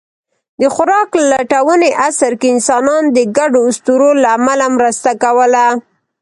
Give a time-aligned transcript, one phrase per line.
[0.61, 5.65] د خوراک لټوني عصر کې انسانان د ګډو اسطورو له امله مرسته کوله.